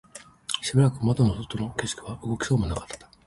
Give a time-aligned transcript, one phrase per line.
[0.63, 3.07] しばらく窓の外の景色は動きそうもなかった